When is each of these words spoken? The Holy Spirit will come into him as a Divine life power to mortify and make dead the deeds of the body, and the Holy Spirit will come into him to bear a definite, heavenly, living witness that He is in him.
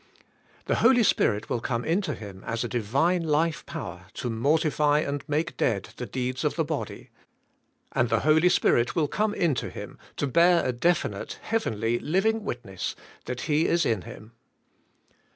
The 0.65 0.77
Holy 0.77 1.03
Spirit 1.03 1.47
will 1.47 1.59
come 1.59 1.85
into 1.85 2.15
him 2.15 2.43
as 2.47 2.63
a 2.63 2.67
Divine 2.67 3.21
life 3.21 3.63
power 3.67 4.07
to 4.15 4.31
mortify 4.31 5.01
and 5.01 5.23
make 5.29 5.55
dead 5.57 5.89
the 5.97 6.07
deeds 6.07 6.43
of 6.43 6.55
the 6.55 6.63
body, 6.63 7.11
and 7.91 8.09
the 8.09 8.21
Holy 8.21 8.49
Spirit 8.49 8.95
will 8.95 9.07
come 9.07 9.35
into 9.35 9.69
him 9.69 9.99
to 10.17 10.25
bear 10.25 10.65
a 10.65 10.71
definite, 10.71 11.33
heavenly, 11.43 11.99
living 11.99 12.43
witness 12.43 12.95
that 13.25 13.41
He 13.41 13.67
is 13.67 13.85
in 13.85 14.01
him. 14.01 14.31